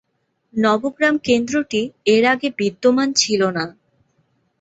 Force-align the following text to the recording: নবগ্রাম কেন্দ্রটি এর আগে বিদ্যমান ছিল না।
নবগ্রাম 0.53 1.15
কেন্দ্রটি 1.27 1.81
এর 2.05 2.23
আগে 2.33 2.47
বিদ্যমান 2.59 3.09
ছিল 3.13 3.41
না। 3.49 3.65